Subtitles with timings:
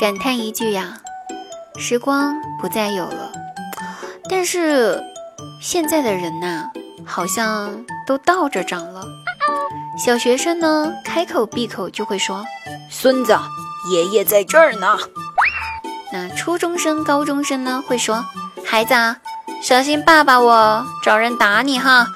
[0.00, 0.98] 感叹一句呀，
[1.76, 3.30] 时光不再有了。
[4.30, 4.98] 但是
[5.60, 6.70] 现在的人呐，
[7.04, 9.04] 好像都倒着长了。
[10.02, 12.42] 小学生呢，开口闭口就会说
[12.90, 13.38] ：“孙子，
[13.92, 14.96] 爷爷在这儿呢。”
[16.10, 18.24] 那初中生、高中生呢，会说
[18.64, 19.18] ：“孩子啊，
[19.60, 22.06] 小心爸爸我找人打你哈。”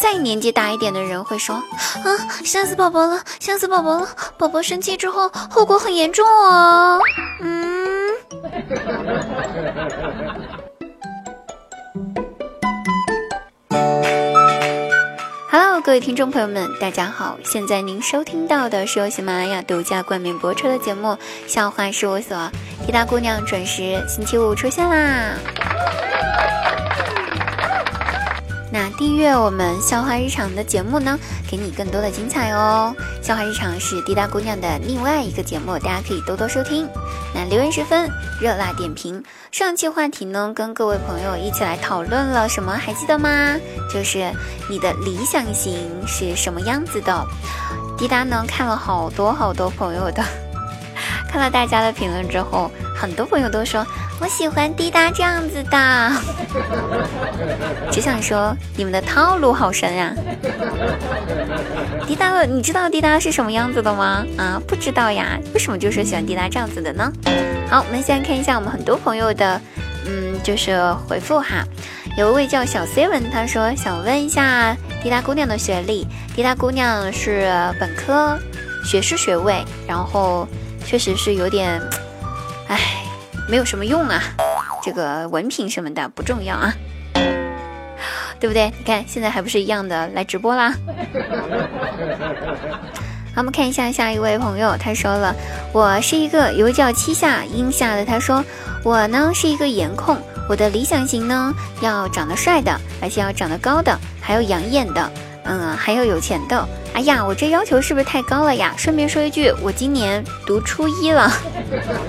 [0.00, 1.56] 再年纪大一点的人会说
[2.04, 4.08] ：“啊，吓死宝宝了，吓死宝宝了！
[4.38, 7.00] 宝宝生气之后，后果很严重哦。”
[7.40, 7.86] 嗯。
[15.84, 17.38] 各位听众朋友们，大家好！
[17.44, 21.10] 现在您收听到的是由喜马拉雅独家冠名播出的节目
[21.46, 22.36] 《笑话事务所》，
[22.84, 25.36] 滴答姑娘准时星期五出现啦。
[29.06, 31.16] 订阅我们笑话日常的节目呢，
[31.48, 32.92] 给你更多的精彩哦。
[33.22, 36.88] 笑话日常是滴答姑娘的另外一个节目，大家可以多多收听。
[37.32, 39.22] 那留言十分，热辣点评。
[39.52, 42.72] 上期话题呢，跟各位朋友一起来讨论了什么？
[42.72, 43.54] 还记得吗？
[43.94, 44.28] 就是
[44.68, 47.24] 你的理想型是什么样子的？
[47.96, 50.24] 滴答呢看了好多好多朋友的，
[51.30, 53.86] 看了大家的评论之后，很多朋友都说。
[54.18, 56.12] 我喜欢滴答这样子的，
[57.92, 60.14] 只想说你们的套路好深呀！
[62.06, 64.24] 滴答的，你知道滴答是什么样子的吗？
[64.38, 65.38] 啊，不知道呀？
[65.52, 67.12] 为什么就是喜欢滴答这样子的呢？
[67.68, 69.60] 好，我们先看一下我们很多朋友的，
[70.06, 71.62] 嗯，就是回复哈。
[72.16, 76.06] 有一位叫小 seven，他说想问一下滴答姑娘的学历。
[76.34, 78.38] 滴答姑娘是本科
[78.82, 80.48] 学士学位，然后
[80.86, 81.78] 确实是有点，
[82.68, 83.02] 唉。
[83.48, 84.20] 没有什么用啊，
[84.82, 86.74] 这个文凭什么的不重要啊，
[88.40, 88.72] 对不对？
[88.76, 90.74] 你看现在还不是一样的来直播啦。
[93.32, 95.32] 好，我们看一下下一位朋友，他说了，
[95.72, 98.44] 我是一个有叫七下阴下的，他说
[98.82, 100.18] 我呢是一个颜控，
[100.48, 105.08] 我的理想型呢要长得帅的，而且要长得高的，还有养眼的。
[105.48, 106.68] 嗯，还要有钱的。
[106.94, 108.74] 哎呀，我这要求是不是太高了呀？
[108.76, 111.30] 顺便说一句，我今年读初一了。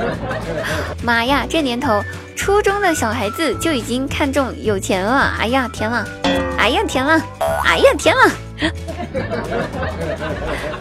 [1.03, 2.01] 妈呀，这年头，
[2.35, 5.33] 初中的小孩子就已经看重有钱了。
[5.39, 6.07] 哎呀天了，
[6.57, 7.21] 哎呀天了，
[7.65, 8.21] 哎呀天了。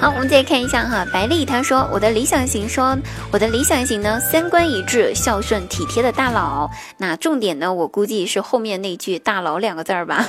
[0.00, 2.96] 好，我们再看一下哈，白丽她说我的理想型，说
[3.30, 6.70] 我的理想型呢，三观一致、孝顺体贴的大佬。
[6.96, 10.24] 那重点呢，我估计是后面那句“大佬”两个字儿吧，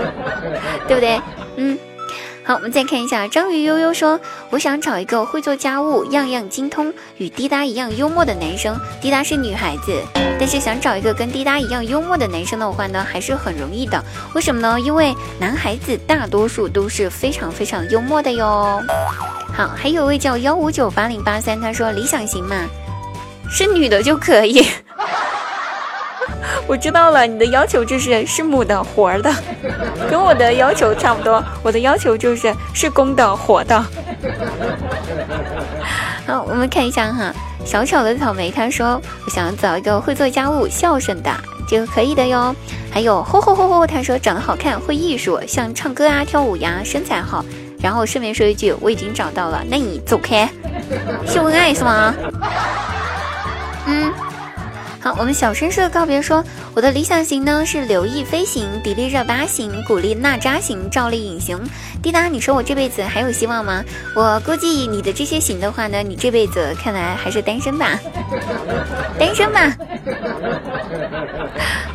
[0.88, 1.20] 对不对？
[1.56, 1.78] 嗯。
[2.44, 4.18] 好，我们再看一下，章鱼悠悠说
[4.50, 8.76] ：“我想找一个会做家务、样样精通、与滴答一样幽默的男生。
[9.00, 10.02] 滴答是女孩子，
[10.40, 14.04] 但是想找一个跟滴答一样幽默的男生的话呢，还是很容易的。
[14.34, 14.80] 为什么呢？
[14.80, 18.82] 因为男孩子大多数都是非常非常幽默的哟。
[19.54, 22.56] 好，还有位叫幺五九八零八三，他说理想型嘛，
[23.48, 24.66] 是女的就可以。”
[26.66, 29.34] 我知道了，你的要求就是是母的活的，
[30.08, 31.42] 跟我的要求差不多。
[31.62, 33.78] 我的要求就是是公的活的。
[36.26, 37.32] 好，我们看一下哈，
[37.64, 41.30] 小巧的草莓他说，我想找一个会做家务、孝顺的，
[41.68, 42.54] 这个可以的哟。
[42.90, 47.44] 还有吼吼吼吼，他说长得好看、会艺术，像唱歌啊、跳舞呀，身材好。
[47.80, 50.48] 然后顺便说一句，我已经找到了，那你走开，
[51.26, 52.14] 秀恩爱是吗？
[53.86, 54.12] 嗯。
[55.02, 61.60] 好，我们小绅士的告别说，我的理想型呢是刘亦菲型、迪丽热巴型、古力娜扎型、赵丽颖型。
[62.00, 63.82] 滴答，你说我这辈子还有希望吗？
[64.14, 67.98] 我估计你的这些型的话呢，你这辈子看来还是单身吧，
[69.18, 69.76] 单身吧。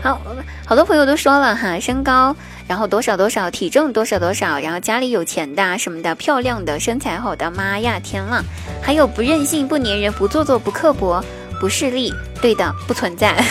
[0.04, 0.20] 好，
[0.66, 2.36] 好多朋友都说了哈，身高，
[2.68, 8.44] 然后多少多少，体重多少多少，然后家里有钱的什么的，漂亮的，身材好的，妈呀，天了，
[8.82, 11.24] 还有不任性、不粘人、不做作、不刻薄。
[11.60, 13.36] 不势利，对的，不存在。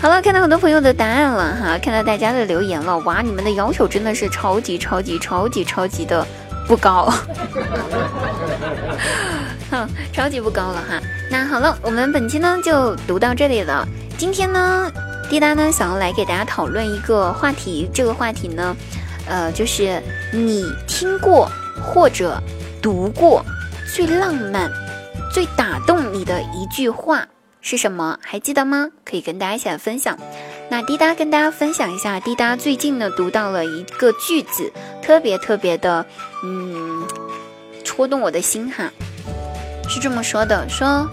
[0.00, 6.26] 好了，看到很多朋友的答案了哈，看到大家的留言了，哇，你们的要求真的是超级超级超级超级的
[6.68, 7.10] 不高，
[9.70, 11.00] 哼，超级不高了哈。
[11.30, 13.88] 那好了，我们本期呢就读到这里了。
[14.18, 14.92] 今天呢，
[15.30, 18.76] 滴答呢想要来给大家讨论一个话题，这个话题呢，
[19.26, 20.02] 呃，就是
[20.32, 21.50] 你听过
[21.82, 22.38] 或者
[22.82, 23.42] 读过
[23.94, 24.70] 最浪漫。
[25.34, 27.26] 最打动你的一句话
[27.60, 28.16] 是什么？
[28.22, 28.90] 还记得吗？
[29.04, 30.16] 可以跟大家一起来分享。
[30.70, 34.72] 那滴答跟大家分享一下，滴答最近呢读到了一个句子，
[35.02, 36.06] 特别特别的，
[36.44, 37.04] 嗯，
[37.82, 38.88] 戳动我的心哈。
[39.88, 41.10] 是这么说的：说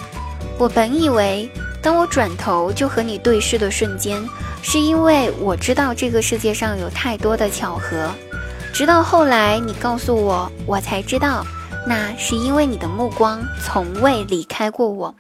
[0.60, 1.50] 我本以为，
[1.82, 4.24] 当我转头就和你对视的瞬间，
[4.62, 8.12] 是因为我知道这个世界上有太多的巧合。
[8.72, 11.44] 直到后来你告诉我，我才知道。
[11.88, 15.14] 那是因为你的目光从未离开过我。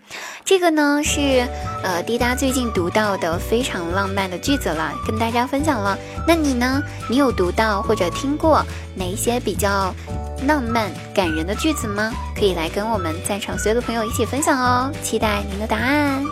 [0.43, 1.47] 这个呢是
[1.83, 5.97] 呃滴答最近读到的非常浪漫的句子了，跟大家分享了。
[6.27, 6.81] 那你呢？
[7.09, 8.63] 你有读到或者听过
[8.95, 9.93] 哪一些比较
[10.45, 12.11] 浪漫感人的句子吗？
[12.35, 16.23] 可以来跟我们在场所有的朋友一起分享哦，期待您的答案。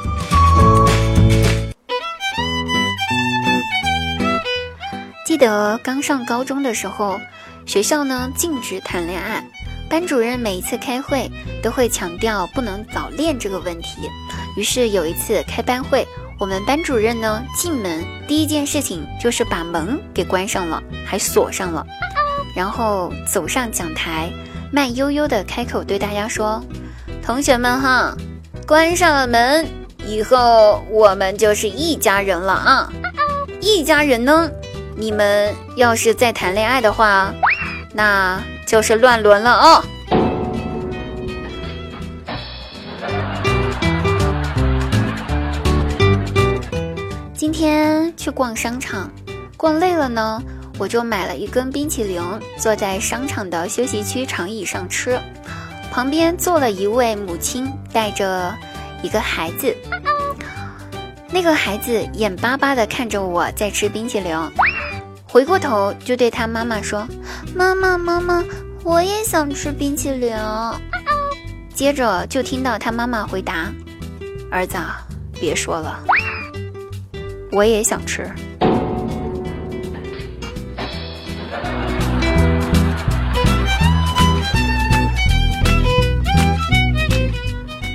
[5.26, 7.20] 记得刚上高中的时候，
[7.66, 9.44] 学校呢禁止谈恋爱。
[9.90, 11.30] 班主任每一次开会
[11.64, 14.08] 都会强调不能早恋这个问题。
[14.56, 16.08] 于是有一次开班会，
[16.38, 21.86] 我们班主任呢进门第一件事情就是把门给关上了，还锁上了，
[22.56, 24.30] 然后走上讲台，
[24.72, 26.64] 慢悠悠的开口对大家说
[27.26, 28.16] ：“同学们哈，
[28.68, 29.68] 关上了门
[30.06, 32.94] 以后，我们就是一家人了啊！
[33.60, 34.50] 一家人呢，
[34.96, 37.34] 你们要是再谈恋爱的话，
[37.92, 38.40] 那……”
[38.70, 39.84] 就是乱伦了哦！
[47.34, 49.10] 今天去逛商场，
[49.58, 50.40] 逛累了呢，
[50.78, 52.22] 我就买了一根冰淇淋，
[52.60, 55.20] 坐在商场的休息区长椅上吃。
[55.90, 58.56] 旁边坐了一位母亲，带着
[59.02, 59.76] 一个孩子。
[61.32, 64.38] 那个孩子眼巴巴地看着我在吃冰淇淋。
[65.32, 67.08] 回过头就对他妈妈说
[67.56, 68.44] ：“妈妈，妈妈，
[68.84, 70.36] 我也想吃冰淇淋。”
[71.72, 73.72] 接着就听到他妈妈回答
[74.50, 74.76] ：“儿子，
[75.40, 76.04] 别说了，
[77.52, 78.28] 我也想吃。”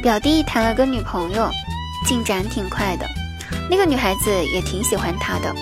[0.00, 1.50] 表弟谈了个女朋友，
[2.06, 3.04] 进展挺快的，
[3.68, 5.52] 那个女孩子也挺喜欢他的。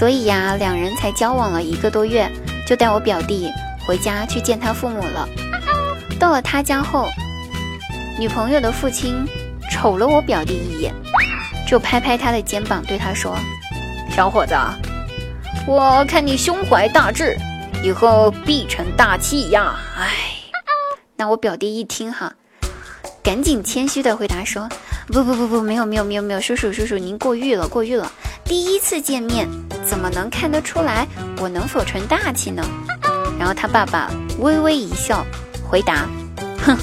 [0.00, 2.26] 所以呀，两人才交往了一个多月，
[2.66, 3.52] 就带我表弟
[3.86, 5.28] 回家去见他父母了。
[6.18, 7.06] 到了他家后，
[8.18, 9.28] 女朋友的父亲
[9.70, 10.94] 瞅了我表弟一眼，
[11.68, 13.36] 就拍拍他的肩膀，对他说
[14.16, 14.54] ：“小伙子，
[15.66, 17.36] 我看你胸怀大志，
[17.84, 20.08] 以后必成大器呀。”哎，
[21.14, 22.32] 那我表弟一听哈，
[23.22, 24.66] 赶紧谦虚的回答说
[25.08, 28.10] ：“不不不不，没有没有没有没有，叔叔叔叔您过誉了过誉了。”
[28.50, 29.48] 第一次见面，
[29.86, 31.06] 怎么能看得出来
[31.38, 32.68] 我能否成大器呢？
[33.38, 34.10] 然后他爸爸
[34.40, 35.24] 微微一笑，
[35.64, 36.08] 回答
[36.66, 36.76] ：“哼，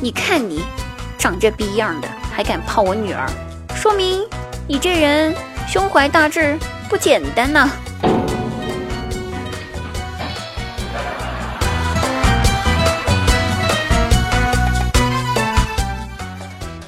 [0.00, 0.64] 你看你
[1.16, 3.30] 长这逼样的，还敢泡我女儿，
[3.76, 4.26] 说明
[4.66, 5.32] 你这人
[5.68, 6.58] 胸怀大志，
[6.88, 7.70] 不简单呐。”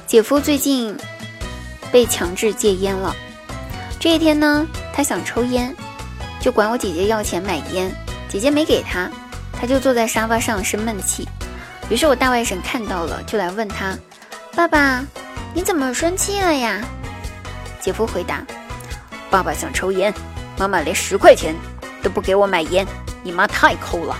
[0.05, 0.93] 姐夫最近
[1.93, 3.15] 被强制戒烟了。
[3.99, 5.75] 这一天呢，他想抽烟，
[6.39, 7.91] 就管我姐姐要钱买烟，
[8.29, 9.09] 姐姐没给他，
[9.51, 11.27] 他就坐在沙发上生闷气。
[11.89, 13.97] 于是我大外甥看到了，就来问他
[14.55, 15.03] ：“爸爸，
[15.53, 16.83] 你怎么生气了呀？”
[17.81, 18.45] 姐夫回答
[19.31, 20.13] ：“爸爸想抽烟，
[20.57, 21.55] 妈妈连十块钱
[22.03, 22.85] 都不给我买烟，
[23.23, 24.15] 你妈太抠了。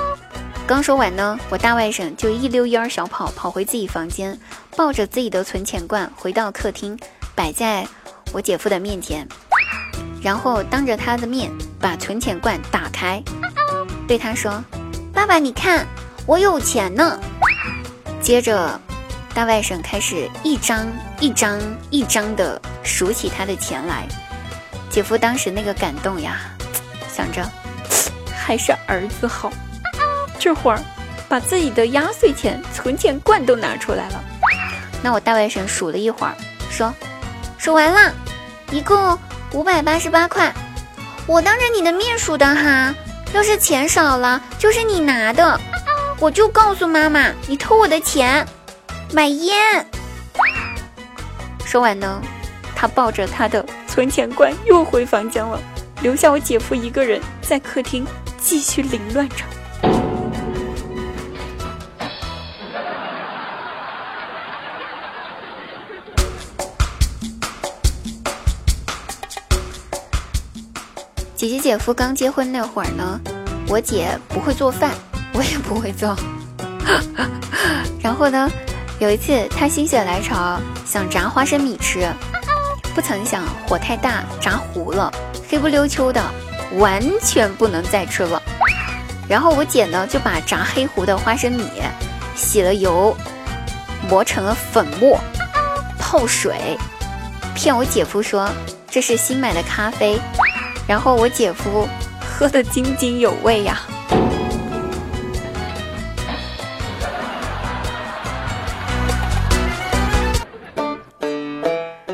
[0.66, 4.38] ”刚说完呢，我大外甥就一溜烟儿小跑跑回自己房间，
[4.76, 6.98] 抱着自己的存钱罐回到客厅，
[7.34, 7.86] 摆在。
[8.34, 9.24] 我姐夫的面前，
[10.20, 13.22] 然后当着他的面把存钱罐打开，
[14.08, 14.60] 对他说
[15.14, 15.86] ：“爸爸，你看
[16.26, 17.16] 我有钱呢。”
[18.20, 18.80] 接着，
[19.32, 20.84] 大外甥开始一张
[21.20, 24.04] 一张一张的数起他的钱来。
[24.90, 26.40] 姐夫当时那个感动呀，
[27.08, 27.48] 想着
[28.34, 29.52] 还是儿子好，
[30.40, 30.80] 这会儿
[31.28, 34.24] 把自己的压岁钱、存钱罐都拿出来了。
[35.04, 36.34] 那我大外甥数了一会儿，
[36.68, 36.92] 说
[37.56, 38.12] ：“数完了。”
[38.70, 39.18] 一共
[39.52, 40.52] 五百八十八块，
[41.26, 42.94] 我当着你的面数的哈，
[43.32, 45.60] 要是钱少了，就是你拿的，
[46.18, 48.46] 我就告诉妈妈你偷我的钱
[49.12, 49.86] 买烟。
[51.64, 52.20] 说完呢，
[52.74, 55.60] 他抱着他的存钱罐又回房间了，
[56.02, 58.06] 留下我姐夫一个人在客厅
[58.38, 59.44] 继续凌乱着。
[71.44, 73.20] 姐姐姐夫刚结婚那会儿呢，
[73.68, 74.92] 我姐不会做饭，
[75.34, 76.16] 我也不会做。
[78.00, 78.50] 然后呢，
[78.98, 82.10] 有一次她心血来潮想炸花生米吃，
[82.94, 85.12] 不曾想火太大炸糊了，
[85.46, 86.18] 黑不溜秋的，
[86.78, 88.40] 完全不能再吃了。
[89.28, 91.68] 然后我姐呢就把炸黑糊的花生米
[92.34, 93.14] 洗了油，
[94.08, 95.20] 磨成了粉末，
[95.98, 96.78] 泡水，
[97.54, 98.48] 骗我姐夫说
[98.90, 100.18] 这是新买的咖啡。
[100.86, 101.88] 然后我姐夫
[102.20, 103.80] 喝的津津有味呀。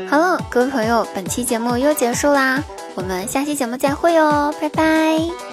[0.09, 2.61] 好了各位朋友本期节目又结束啦
[2.95, 5.50] 我们下期节目再会哦拜拜。